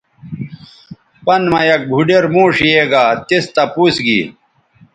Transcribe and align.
پَن 1.25 1.41
مہ 1.51 1.59
یک 1.69 1.81
بُھوڈیر 1.89 2.25
موݜ 2.33 2.55
یے 2.69 2.83
گا 2.91 3.03
تِس 3.27 3.45
تپوس 3.55 3.95
گی 4.05 4.21